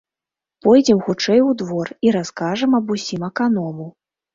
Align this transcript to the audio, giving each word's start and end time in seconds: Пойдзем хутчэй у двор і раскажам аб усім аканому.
Пойдзем 0.65 0.99
хутчэй 1.09 1.39
у 1.49 1.53
двор 1.61 1.95
і 2.09 2.17
раскажам 2.19 2.71
аб 2.83 2.95
усім 2.99 3.33
аканому. 3.33 3.85